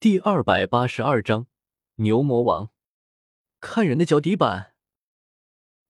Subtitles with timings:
[0.00, 1.48] 第二百八十二章
[1.96, 2.70] 牛魔王。
[3.58, 4.76] 看人的脚底板。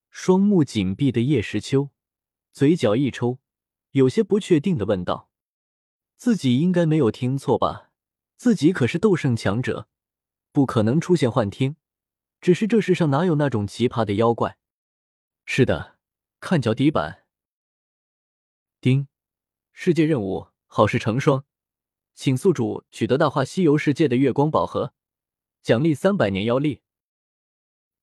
[0.08, 1.90] 双目紧闭的叶时秋，
[2.50, 3.38] 嘴角一抽，
[3.90, 5.30] 有些不确定的问道
[6.16, 7.90] ：“自己应该没有听错吧？
[8.38, 9.90] 自己可是斗圣强者，
[10.52, 11.76] 不可能出现幻听。
[12.40, 14.56] 只是这世上哪有那种奇葩的妖怪？”
[15.44, 15.98] 是的，
[16.40, 17.26] 看脚底板。
[18.80, 19.06] 丁，
[19.70, 21.44] 世界任务，好事成双。
[22.18, 24.92] 请宿主取得《大话西游》世界的月光宝盒，
[25.62, 26.82] 奖励三百年妖力。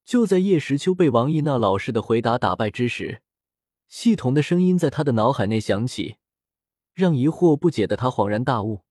[0.05, 3.21] 就在叶时秋被王毅那老实的回答打败之时，
[3.89, 6.15] 系统的声音在他的脑海内响起，
[6.93, 8.85] 让疑惑不解的他恍然大悟：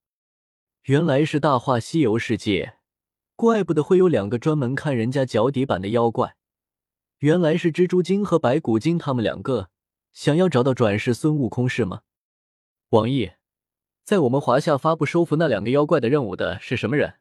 [0.82, 2.77] 原来是《大话西游》世界，
[3.34, 6.37] 怪不得会有两个专门看人家脚底板的妖怪。
[7.20, 9.70] 原来是蜘蛛精和白骨精他们两个
[10.12, 12.02] 想要找到转世孙悟空是吗？
[12.91, 13.30] 王毅。
[14.04, 17.20] 在我们华夏发布收服那两个妖怪的任务的是什么人？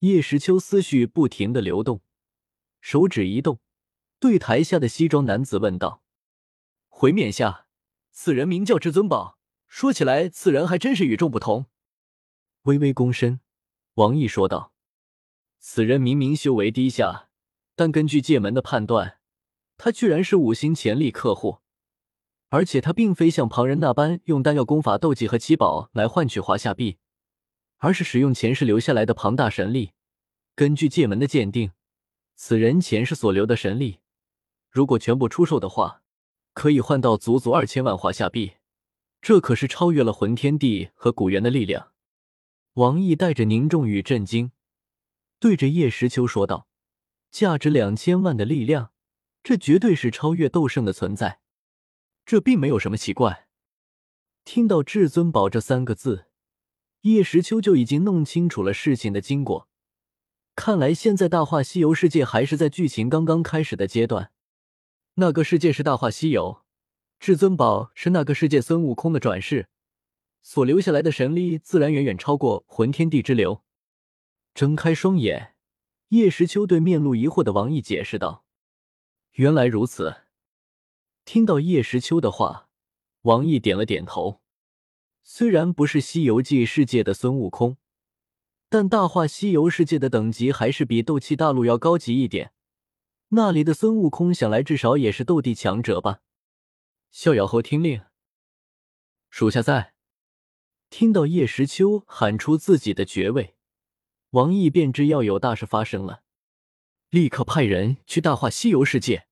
[0.00, 2.02] 叶时秋思绪不停的流动，
[2.82, 3.58] 手指一动，
[4.20, 6.02] 对台下的西装男子问道
[6.88, 7.66] ：“回冕下，
[8.10, 9.38] 此人名叫至尊宝。
[9.66, 11.64] 说起来，此人还真是与众不同。”
[12.64, 13.40] 微微躬身，
[13.94, 14.74] 王毅说道
[15.58, 17.30] ：“此人明明修为低下，
[17.74, 19.20] 但根据界门的判断，
[19.78, 21.60] 他居然是五星潜力客户。”
[22.50, 26.96] 而且他并非像旁人那般用丹药、功法、斗技和奇宝来换取华夏币，
[27.76, 29.92] 而是使用前世留下来的庞大神力。
[30.54, 31.72] 根据界门的鉴定，
[32.34, 33.98] 此人前世所留的神力，
[34.70, 36.02] 如果全部出售的话，
[36.54, 38.54] 可以换到足足二千万华夏币。
[39.20, 41.92] 这可是超越了魂天地和古元的力量。
[42.74, 44.52] 王毅带着凝重与震惊，
[45.38, 46.68] 对着叶时秋说道
[47.30, 48.92] ：“价值两千万的力量，
[49.42, 51.40] 这绝对是超越斗圣的存在。”
[52.28, 53.48] 这并没有什么奇怪。
[54.44, 56.26] 听到“至尊宝”这三个字，
[57.00, 59.66] 叶时秋就已经弄清楚了事情的经过。
[60.54, 64.30] 看来现在《大话西游》世界还是在剧情刚刚开始的阶段。
[65.14, 66.60] 那个世界是《大话西游》，
[67.18, 69.70] 至尊宝是那个世界孙悟空的转世，
[70.42, 73.64] 所留下来的神力自然远远超过魂天地之流。
[74.52, 75.54] 睁开双眼，
[76.08, 78.44] 叶时秋对面露疑惑的王毅解释道
[79.32, 80.24] ：“原来如此。”
[81.30, 82.70] 听到叶时秋的话，
[83.20, 84.40] 王毅点了点头。
[85.22, 87.76] 虽然不是《西游记》世界的孙悟空，
[88.70, 92.54] 但《大话西游》世界的等级还是比斗气大陆要高级一点。
[93.28, 96.20] 那里的孙悟空想来至少也是斗帝强者吧？
[97.10, 98.00] 逍遥侯听令，
[99.28, 99.92] 属下在。
[100.88, 103.54] 听到叶时秋喊出自己的爵位，
[104.30, 106.22] 王毅便知要有大事发生了，
[107.10, 109.27] 立刻派人去《大话西游》世界。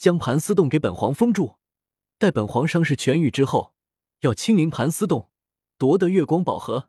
[0.00, 1.56] 将盘丝洞给本皇封住，
[2.16, 3.74] 待本皇伤势痊愈之后，
[4.20, 5.28] 要亲临盘丝洞
[5.76, 6.88] 夺得月光宝盒。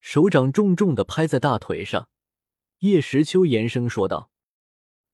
[0.00, 2.08] 手掌重重的拍在大腿上，
[2.78, 4.30] 叶时秋严声说道：“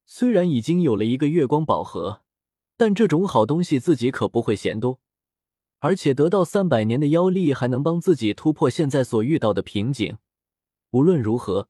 [0.07, 2.21] 虽然已经有了一个月光宝盒，
[2.77, 5.01] 但这种好东西自己可不会嫌多。
[5.79, 10.17] 而且得到三百年的妖力，还能帮自己突破现在所遇到的瓶颈。
[10.91, 11.67] 无论如何，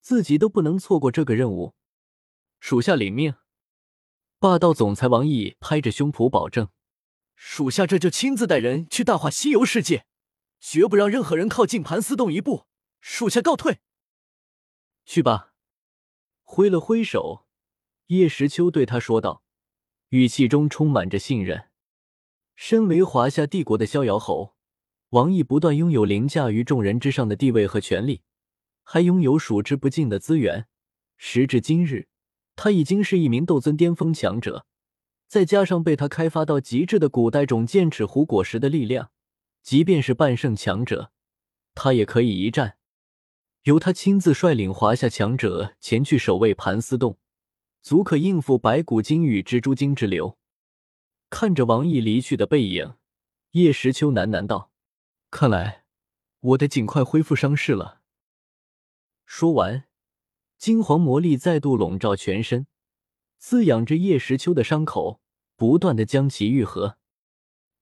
[0.00, 1.74] 自己都不能错过这个任务。
[2.60, 3.34] 属下领命。”
[4.40, 6.68] 霸道总裁王毅拍着胸脯保证
[7.34, 10.06] ：“属下这就亲自带人去大话西游世界，
[10.60, 12.66] 绝不让任何人靠近盘丝洞一步。
[13.00, 13.80] 属下告退。”
[15.04, 15.54] 去吧，
[16.44, 17.46] 挥了挥手，
[18.06, 19.42] 叶时秋对他说道，
[20.10, 21.70] 语气中充满着信任。
[22.54, 24.54] 身为华夏帝国的逍遥侯，
[25.08, 28.22] 王毅不但拥有凌驾于众人之上的地位和权力，
[28.84, 30.68] 还拥有数之不尽的资源。
[31.16, 32.06] 时至今日。
[32.60, 34.66] 他已经是一名斗尊巅峰强者，
[35.28, 39.12] 再加上被他开发到极致的古代种剑齿虎果实的力量，
[39.62, 41.12] 即便是半圣强者，
[41.76, 42.78] 他也可以一战。
[43.62, 47.18] 由他亲自率领华夏强者前去守卫盘丝洞，
[47.80, 50.36] 足可应付白骨精与蜘蛛精之流。
[51.30, 52.94] 看着王毅离去的背影，
[53.52, 54.72] 叶时秋喃喃道
[55.30, 55.84] ：“看来
[56.40, 58.00] 我得尽快恢复伤势了。”
[59.24, 59.87] 说完。
[60.58, 62.66] 金黄魔力再度笼罩全身，
[63.38, 65.20] 滋养着叶时秋的伤口，
[65.54, 66.98] 不断的将其愈合。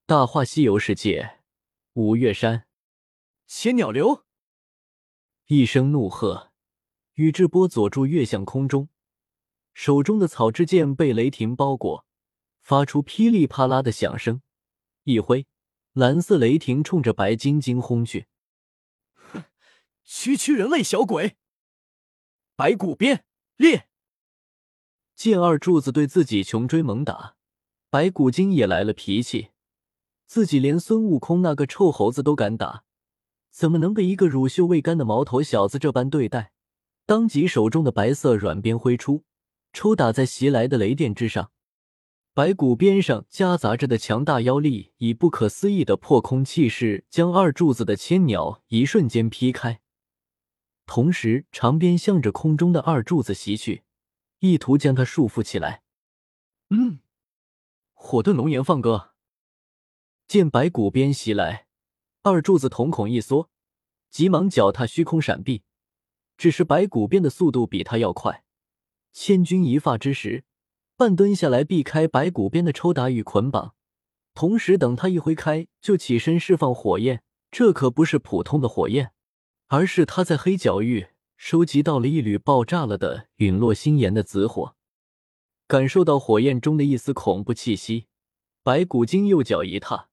[0.04, 1.38] 大话西游世界，
[1.94, 2.66] 五岳山，
[3.46, 4.26] 千鸟流，
[5.46, 6.52] 一声怒喝，
[7.14, 8.90] 宇智波佐助跃向空中，
[9.72, 12.04] 手中的草之剑被雷霆包裹，
[12.60, 14.42] 发出噼里啪啦的响声，
[15.04, 15.46] 一挥，
[15.94, 18.26] 蓝色雷霆冲着白晶晶轰去。
[19.14, 19.44] 哼，
[20.04, 21.38] 区区人类小鬼！
[22.58, 23.22] 白骨鞭
[23.58, 23.86] 裂，
[25.14, 27.36] 见二柱子对自己穷追猛打，
[27.90, 29.48] 白骨精也来了脾气。
[30.24, 32.84] 自己连孙悟空那个臭猴子都敢打，
[33.50, 36.52] 怎么能被一个乳臭未干的毛头小子这般对待？
[37.04, 39.24] 当即手中的白色软鞭挥出，
[39.74, 41.50] 抽打在袭来的雷电之上。
[42.32, 49.82] 白骨边上夹杂着的强大妖力，以不可思议的破空气势，将二柱子的千鸟一瞬间劈开。
[50.86, 53.82] 同时，长鞭向着空中的二柱子袭去，
[54.38, 55.82] 意图将他束缚起来。
[56.70, 57.00] 嗯，
[57.92, 59.10] 火遁龙炎放歌。
[60.26, 61.66] 见白骨鞭袭来，
[62.22, 63.50] 二柱子瞳孔一缩，
[64.10, 65.62] 急忙脚踏虚空闪避。
[66.38, 68.44] 只是白骨鞭的速度比他要快，
[69.12, 70.44] 千钧一发之时。
[70.96, 73.74] 半蹲下来，避开白骨鞭的抽打与捆绑，
[74.34, 77.22] 同时等他一挥开，就起身释放火焰。
[77.50, 79.12] 这可不是普通的火焰，
[79.68, 84.76] 而是他在黑角域收集到了一缕爆炸了的陨落星岩的紫火。
[85.66, 88.06] 感受到火焰中的一丝恐怖气息，
[88.62, 90.08] 白骨精右脚一踏，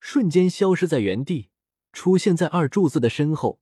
[0.00, 1.50] 瞬间消失在原地，
[1.92, 3.60] 出现在二柱子的身后，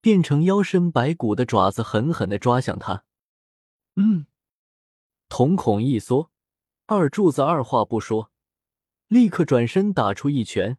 [0.00, 3.04] 变成腰身白骨的爪子，狠狠的抓向他。
[3.96, 4.26] 嗯。
[5.28, 6.30] 瞳孔一缩，
[6.86, 8.30] 二柱子二话不说，
[9.08, 10.78] 立刻转身打出一拳，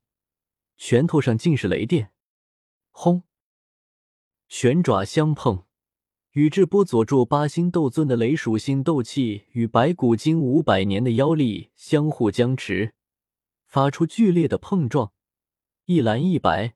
[0.78, 2.12] 拳头上尽是雷电。
[2.92, 3.24] 轰！
[4.48, 5.66] 拳爪相碰，
[6.32, 12.94] 宇智波佐助八星斗尊的雷属性斗气与白骨精五百年的妖力相互僵持，
[13.66, 15.12] 发出剧烈的碰撞。
[15.86, 16.76] 一蓝一白，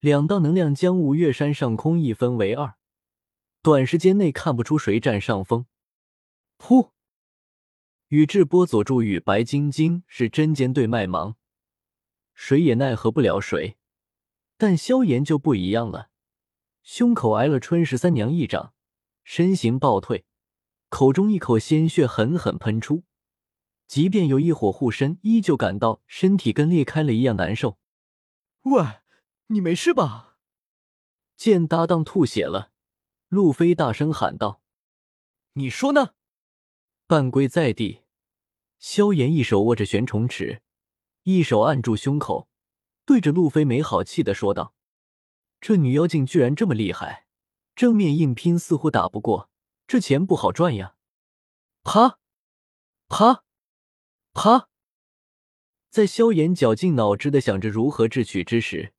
[0.00, 2.74] 两道能量将五岳山上空一分为二，
[3.62, 5.66] 短时间内看不出谁占上风。
[6.58, 6.90] 噗！
[8.08, 11.36] 宇智波佐助与白晶晶是针尖对麦芒，
[12.34, 13.76] 谁也奈何不了谁。
[14.56, 16.10] 但萧炎就不一样了，
[16.86, 18.72] 胸口挨了春十三娘一掌，
[19.24, 20.24] 身形暴退，
[20.88, 23.02] 口中一口鲜血狠狠喷出。
[23.88, 27.80] 即便有一火护身，依旧感到身体跟裂开了一样难受。
[28.62, 29.00] 喂，
[29.48, 30.36] 你没事吧？
[31.36, 32.70] 见搭档吐血了，
[33.26, 34.62] 路飞大声喊道
[35.54, 36.10] ：“你说呢？”
[37.08, 38.02] 半跪在地，
[38.78, 40.62] 萧炎一手握着玄虫尺，
[41.24, 42.48] 一手按住胸口，
[43.04, 44.72] 对着路飞没好气的说道
[45.60, 47.26] ：“这女妖精居然这么厉害，
[47.74, 49.50] 正面硬拼似乎打不过，
[49.86, 50.94] 这钱不好赚呀！”
[51.82, 52.18] 啪，
[53.08, 53.44] 啪，
[54.32, 54.68] 啪，
[55.88, 58.92] 在萧炎绞尽脑汁的想着如何智取之时，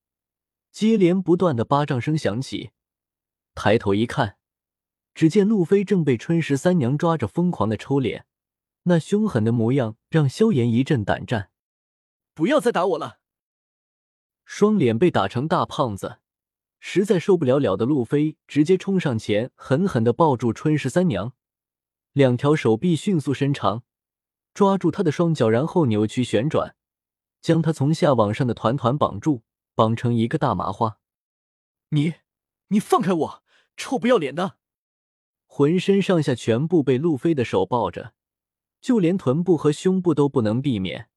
[0.72, 2.72] 接连不断的巴掌声响起，
[3.54, 4.38] 抬头一看。
[5.14, 8.28] 只见路飞正被春十三娘抓着，疯狂的抽脸，
[8.84, 11.50] 那凶狠的模样让萧炎一阵胆战。
[12.36, 13.20] 不要再打我了！
[14.46, 16.20] 双脸被打成大胖子，
[16.80, 21.34] 实在受不了了的路飞直接冲上前，狠狠的抱住春十三娘，
[22.14, 23.84] 两条手臂迅速伸长，
[24.54, 26.76] 抓住她的双脚，然后扭曲旋转，
[27.42, 29.44] 将她从下往上的团团绑住，
[29.76, 31.00] 绑成一个大麻花。
[31.90, 32.16] 你，
[32.68, 33.44] 你放开我，
[33.76, 34.58] 臭不要脸的！
[35.46, 38.14] 浑身上下全部被路飞的手抱着，
[38.82, 41.10] 就连臀部和胸部都不能避免。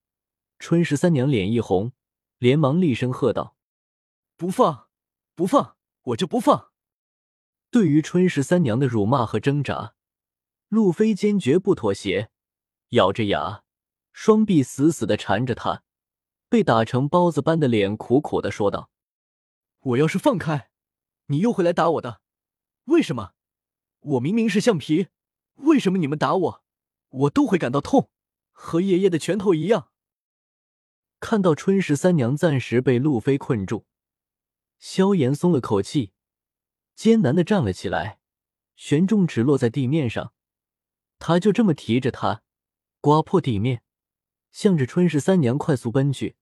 [0.59, 1.93] 春十三娘脸一红，
[2.39, 3.57] 连忙厉声喝道
[4.37, 4.90] ：“不放，
[5.41, 6.71] 不放，我就不放！”
[7.73, 9.95] 对于春十三娘的辱骂和挣扎，
[10.69, 12.31] 路飞坚决不妥协，
[12.91, 13.65] 咬着牙，
[14.13, 15.83] 双臂死死的缠着她，
[16.51, 18.91] 被打成包子般的脸苦苦的说道
[19.81, 20.69] ：“我要是放开，
[21.29, 22.21] 你又会来打我的，
[22.85, 23.33] 为什么？”
[24.01, 25.09] 我明明是橡皮，
[25.55, 26.65] 为什么你们打我，
[27.09, 28.11] 我都会感到痛，
[28.53, 29.89] 和爷爷的拳头一样。
[31.19, 33.87] 看到春十三娘暂时被路飞困住，
[34.81, 36.13] 萧炎松了口气，
[36.97, 38.19] 艰难的站了起来，
[38.77, 40.33] 玄重尺落在地面上，
[41.19, 42.43] 他就这么提着它，
[43.03, 43.83] 刮破地面，
[44.51, 46.37] 向着春十三娘快速奔去，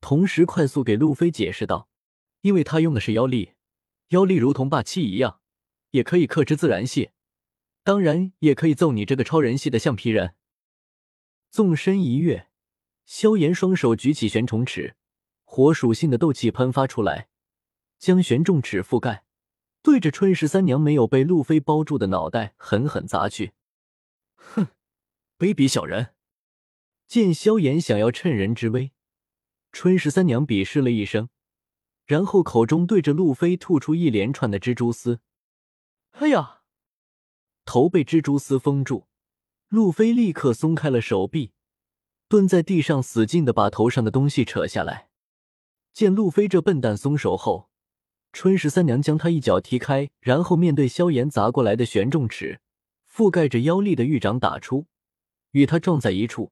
[0.00, 1.90] 同时快速给路飞解释道
[2.40, 3.52] ：“因为他用的是妖力，
[4.08, 5.40] 妖力如同霸气一样。”
[5.92, 7.10] 也可以克制自然系，
[7.84, 10.34] 当然也可以揍你这个超人系的橡皮人。
[11.50, 12.48] 纵身一跃，
[13.04, 14.96] 萧炎双手举起玄虫尺，
[15.44, 17.28] 火属性的斗气喷发出来，
[18.04, 19.24] 将玄重尺覆盖，
[19.80, 23.54] 对着春十三娘没有被路飞包住的脑袋狠狠砸去。
[24.36, 24.66] 哼，
[25.38, 26.12] 卑鄙小人！
[27.06, 28.92] 见萧炎想要趁人之危，
[29.72, 31.30] 春十三娘鄙视了一声，
[32.04, 35.20] 然后口中对着路飞吐出一连串的蜘蛛丝。
[36.10, 36.60] 哎呀！
[37.64, 39.06] 头被蜘蛛丝封住，
[39.68, 41.52] 路飞立刻松开了手臂，
[42.28, 45.08] 蹲在地上使劲的把头上的东西扯下来。
[45.94, 47.70] 见路飞这笨蛋松手后，
[48.34, 52.60] 春十三娘将他一脚踢开，然后面对萧炎砸过来的玄重尺，
[53.08, 54.86] 覆盖着妖力的玉掌打出，
[55.52, 56.50] 与他撞在一处，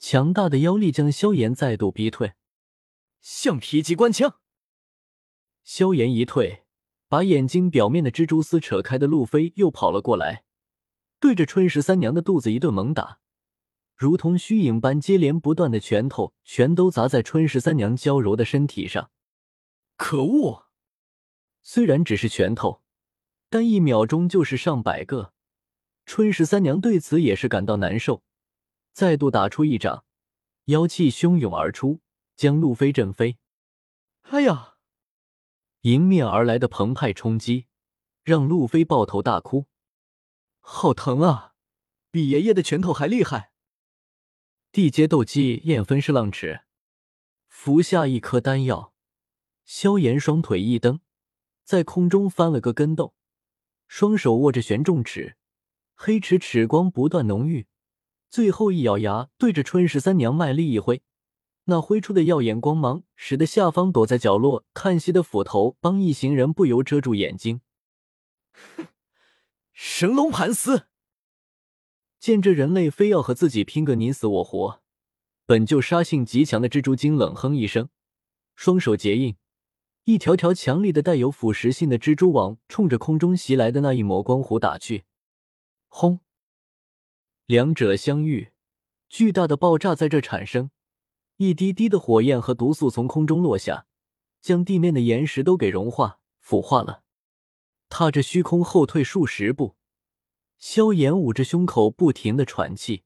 [0.00, 2.32] 强大的妖力将萧炎再度逼退。
[3.20, 4.40] 橡皮机关枪。
[5.62, 6.64] 萧炎一退，
[7.08, 10.42] 把眼睛表面的蜘蛛丝扯开的路飞又跑了过来，
[11.20, 13.20] 对着春十三娘的肚子一顿猛打，
[13.94, 19.12] 如同虚影般接连不断的拳头全都砸在春十三娘娇柔的身体上。
[19.96, 20.69] 可恶！
[21.62, 22.82] 虽然只是拳头，
[23.48, 25.32] 但一秒钟就是上百个。
[26.06, 28.24] 春十三娘对此也是感到难受，
[28.92, 30.04] 再度打出一掌，
[30.64, 32.00] 妖气汹涌而出，
[32.36, 33.38] 将路飞震飞。
[34.22, 34.74] 哎呀！
[35.82, 37.66] 迎面而来的澎湃冲击，
[38.22, 39.66] 让路飞抱头大哭，
[40.58, 41.54] 好疼啊！
[42.10, 43.52] 比爷爷的拳头还厉害。
[44.72, 46.62] 地阶斗技燕分式浪尺，
[47.48, 48.92] 服下一颗丹药，
[49.64, 51.00] 萧炎双腿一蹬，
[51.70, 53.14] 在空中翻了个跟斗，
[53.86, 55.36] 双手握着玄重尺，
[55.94, 57.68] 黑尺尺光不断浓郁，
[58.28, 61.00] 最后一咬牙，对着春十三娘卖力一挥。
[61.66, 67.60] 那挥出的耀眼光芒，使得下方躲在角落看戏的斧头帮一行人不由遮住眼睛。
[69.72, 70.88] 神龙盘丝！
[72.18, 74.82] 见这人类非要和自己拼个你死我活，
[75.46, 77.88] 本就杀性极强的蜘蛛精冷哼一声，
[78.56, 79.36] 双手结印，
[80.10, 85.04] 一条条强力的带有腐蚀性的蜘蛛网冲着空中袭来的那一抹光弧打去。
[85.86, 86.18] 轰！
[87.46, 88.50] 两者相遇，
[89.08, 90.72] 巨大的爆炸在这产生。
[91.36, 93.86] 一滴滴的火焰和毒素从空中落下，
[94.40, 97.04] 将地面的岩石都给融化腐化了。
[97.88, 99.76] 踏着虚空后退数十步，
[100.58, 103.04] 萧炎捂着胸口不停的喘气。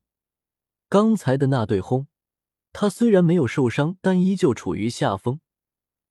[0.89, 2.07] 刚才的那对轰，
[2.73, 5.41] 他虽然没有受伤，但依旧处于下风，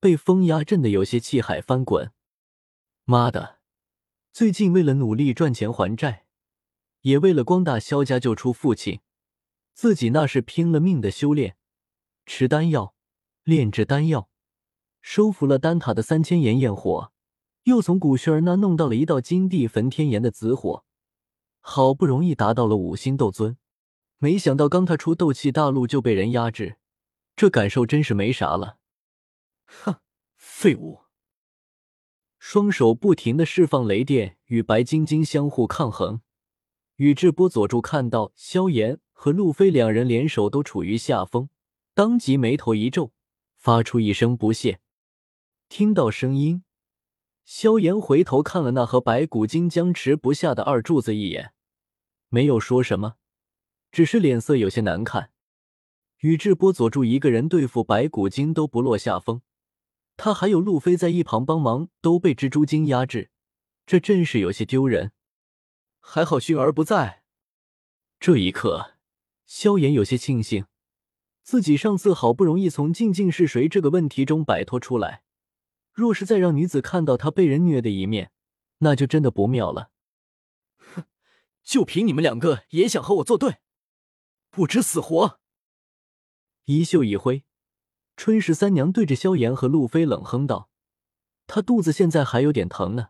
[0.04, 2.12] 被风压震得有些气海翻滚。
[3.04, 3.60] 妈的！
[4.34, 6.26] 最近为了努力赚钱还债，
[7.00, 9.00] 也为了光大萧家救出父亲，
[9.72, 11.56] 自己那是拼了命的修炼。
[12.26, 12.94] 吃丹药，
[13.44, 14.28] 炼制丹药，
[15.00, 17.10] 收服了丹塔的三千炎焰火，
[17.62, 20.84] 又从古轩儿那弄到了一道金地焚天炎的紫火，
[21.60, 23.56] 好不容易达到了五星斗尊，
[24.18, 26.76] 没想到刚踏出斗气大陆就被人压制，
[27.34, 28.76] 这感受真是没啥了。
[29.66, 29.96] 哼，
[30.36, 31.00] 废物！
[32.38, 36.20] 双手不停的释放雷电，与白晶晶相互抗衡。
[36.96, 41.48] 宇智波佐助看到萧炎和路飞两人联手都处于下风。
[41.94, 43.12] 当即眉头一皱，
[43.56, 44.80] 发出一声不屑。
[45.68, 46.62] 听到声音，
[47.44, 51.52] 萧炎回头看了那和白骨精僵持不下的二柱子一眼，
[52.28, 53.14] 没有说什么，
[53.90, 55.30] 只是脸色有些难看。
[56.18, 59.42] 宇智波佐助一个人对付白骨精都不落下风，
[60.16, 63.30] 他还有路飞在一旁帮忙，都被蜘蛛精压制，
[63.84, 65.12] 这真是有些丢人。
[66.00, 67.22] 还好薰儿不在。
[68.20, 68.94] 这一刻，
[69.44, 70.66] 萧炎有些庆幸。
[71.42, 75.22] 自己上次好不容易从“静静是谁”这个问题中摆脱出来，
[75.92, 78.32] 若是再让女子看到他被人虐的一面，
[78.78, 79.90] 那就真的不妙了。
[80.78, 81.04] 哼，
[81.62, 83.58] 就凭你们两个也想和我作对，
[84.48, 85.38] 不知死活！
[86.64, 87.44] 衣袖一挥，
[88.16, 90.68] 春十三娘对着萧炎和路飞冷哼道
[91.46, 93.08] ：“她肚子现在还有点疼呢。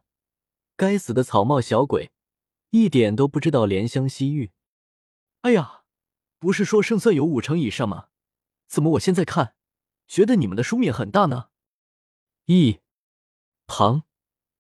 [0.77, 2.11] 该死的草帽小鬼，
[2.71, 4.51] 一点都不知道怜香惜玉。
[5.43, 5.83] 哎呀，
[6.39, 8.09] 不是说胜算有五成以上吗？”
[8.67, 8.93] 怎么？
[8.93, 9.55] 我现在看，
[10.09, 11.49] 觉得你们的输面很大呢。
[12.47, 12.81] 一
[13.67, 14.03] 旁，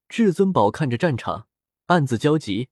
[0.08, 1.48] 至尊宝看着战场，
[1.86, 2.68] 暗自焦急。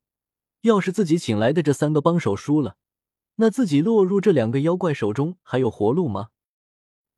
[0.60, 2.76] 要是自己请来的这三个帮手输了，
[3.36, 6.28] 那自己落入这两个妖怪手中还有活路吗？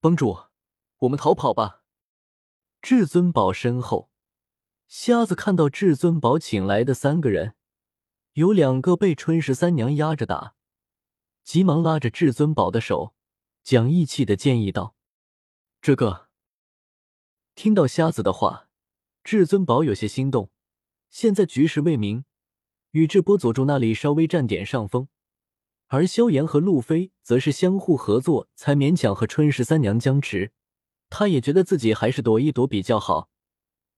[0.05, 0.49] 帮主，
[0.99, 1.83] 我们逃跑吧。
[2.83, 4.11] 至尊宝身后，
[4.87, 7.55] 瞎子看到至尊宝请来的三个人，
[8.35, 10.57] 有两个被春十三娘压着打，
[11.43, 13.15] 急忙拉着至尊宝的手。
[13.63, 14.95] 讲义气的建议道
[15.81, 16.29] ：“这个。”
[17.57, 18.69] 听到瞎子的话，
[19.23, 20.51] 至尊宝有些心动。
[21.09, 22.27] 现在局势未明，
[22.91, 25.09] 宇智波佐助那里稍微占点上风，
[25.89, 30.53] 而萧炎和路飞则是相互合作，才勉强和春十三娘僵持。
[31.11, 33.29] 他也觉得自己还是躲一躲比较好。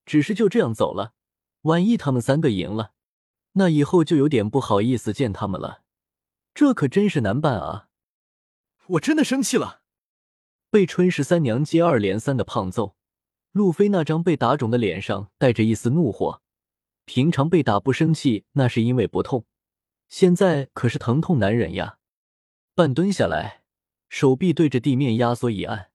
[0.05, 1.15] 只是就这样走了，
[1.63, 2.93] 万一他们三个赢了，
[3.53, 5.83] 那以后就有点不好意思见他们了。
[6.55, 7.89] 这可真是难办啊！
[8.87, 9.81] 我真的生气了，
[10.71, 12.97] 被春十三娘接二连三的胖揍，
[13.53, 16.41] 路飞那张被打肿的脸上带着一丝怒火。
[17.05, 19.45] 平常被打不生气，那是因为不痛，
[20.09, 21.99] 现在可是疼痛难忍呀。
[22.75, 23.63] 半蹲下来，
[24.09, 25.91] 手臂对着地面压缩一按，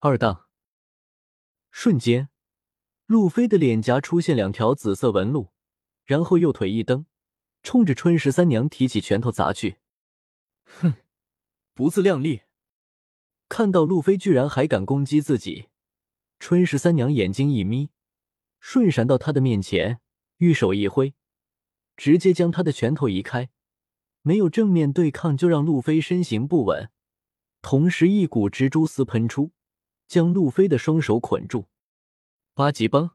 [0.00, 0.48] 二档，
[1.70, 2.28] 瞬间，
[3.06, 5.52] 路飞的脸颊出现两条紫色纹路，
[6.04, 7.06] 然后右腿一蹬，
[7.62, 9.78] 冲着春十三娘提起拳头砸去。
[10.64, 10.94] 哼！
[11.74, 12.42] 不自量力！
[13.48, 15.68] 看到路飞居然还敢攻击自己，
[16.38, 17.90] 春十三娘眼睛一眯，
[18.58, 20.00] 瞬闪到他的面前，
[20.38, 21.14] 玉手一挥，
[21.96, 23.50] 直接将他的拳头移开，
[24.22, 26.90] 没有正面对抗就让路飞身形不稳。
[27.60, 29.52] 同时，一股蜘蛛丝喷出，
[30.08, 31.66] 将路飞的双手捆住。
[32.54, 33.10] 八级崩。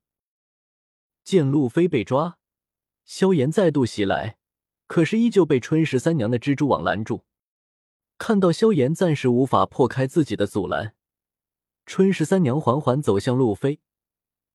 [1.24, 2.38] 见路飞被抓，
[3.04, 4.38] 萧炎再度袭来，
[4.88, 7.26] 可是依旧被春十三娘的蜘蛛网拦住。
[8.18, 10.96] 看到萧炎暂时无法破开自己的阻拦，
[11.86, 13.82] 春十三娘缓缓走向路飞，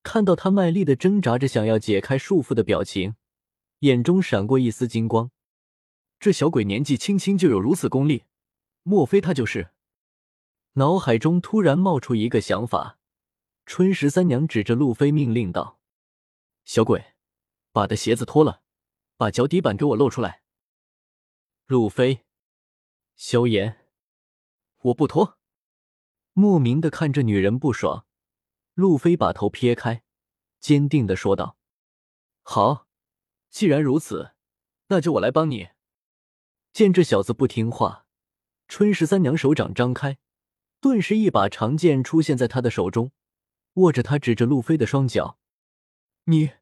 [0.02, 3.14] 看到他卖力的挣扎着想要解开束缚的表情，
[3.82, 5.32] 眼中闪过一丝金光。
[6.20, 8.24] 这小鬼年纪轻轻就有如此功力，
[8.84, 9.72] 莫非他就是？
[10.74, 13.00] 脑海中突然冒出一个想法，
[13.66, 15.80] 春十三娘指着路飞命令道
[16.64, 17.14] ：“小鬼，
[17.72, 18.62] 把的鞋子脱了，
[19.16, 20.42] 把脚底板给我露出来。”
[21.66, 22.24] 路飞。
[23.16, 23.88] 萧炎，
[24.78, 25.38] 我不脱。
[26.34, 28.06] 莫名的看着女人不爽，
[28.74, 30.04] 路飞把头撇开，
[30.60, 31.56] 坚定的说道
[32.42, 32.86] ：“好，
[33.52, 34.32] 既然如此，
[34.88, 35.68] 那就我来帮你。”
[36.72, 38.06] 见这小子不听话，
[38.66, 40.18] 春十三娘手掌张开，
[40.80, 43.12] 顿时一把长剑出现在他的手中，
[43.74, 45.38] 握着他指着路飞的双脚
[46.24, 46.52] ：“你，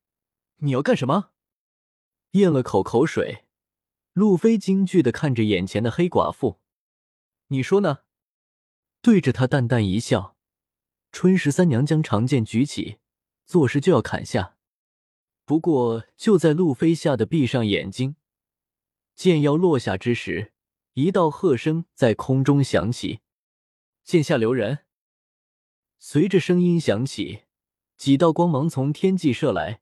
[0.56, 1.30] 你要干什么？”
[2.32, 3.47] 咽了口口水。
[4.12, 6.59] 路飞惊惧的看着眼前的黑寡妇，
[7.47, 8.00] 你说呢？
[9.00, 10.37] 对着他淡淡一笑。
[11.12, 12.99] 春十三娘将长剑举起，
[13.47, 14.56] 作势就要砍下。
[15.50, 18.14] 不过就在路飞吓得闭上眼睛，
[19.16, 20.52] 剑要落下之时，
[20.92, 23.19] 一道喝声在空中响起
[24.04, 24.85] ：“剑下留人！”
[25.99, 27.47] 随着声音响起，
[27.97, 29.80] 几道光芒从天际射来，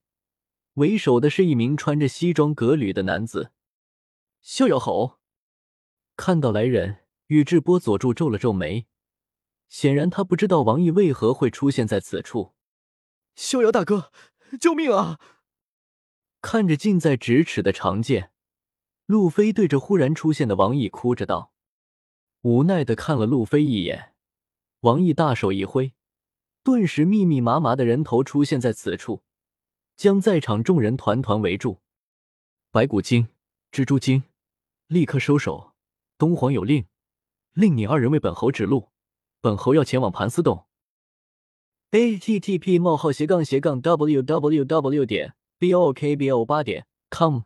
[0.73, 3.51] 为首的是一名穿着西装革履的男子。
[4.41, 5.19] 逍遥侯！
[6.15, 8.87] 看到来人，宇智波佐助皱了皱眉，
[9.67, 12.55] 显然他不知道王毅为何会出现在此处。
[13.35, 14.11] 逍遥大哥，
[14.59, 15.19] 救命啊！
[16.41, 18.31] 看着近在咫尺的长剑，
[19.05, 21.51] 路飞对着忽然出现的王毅哭着道，
[22.41, 24.13] 无奈的看了路飞一眼。
[24.81, 25.93] 王毅大手一挥，
[26.63, 29.23] 顿时密密麻麻的人头出现在此处，
[29.97, 31.81] 将在场众人团团围住。
[32.71, 33.27] 白骨精。
[33.71, 34.23] 蜘蛛精，
[34.87, 35.73] 立刻收手！
[36.17, 36.87] 东皇有令，
[37.53, 38.89] 令你二人为本侯指路，
[39.41, 40.65] 本侯要前往盘丝洞。
[41.91, 45.05] a t t p: 冒号斜杠斜杠 w w w.
[45.05, 47.43] 点 b o k b o 八点 com